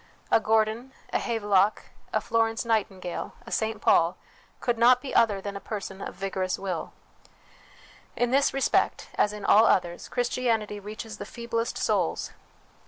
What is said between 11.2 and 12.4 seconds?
feeblest souls.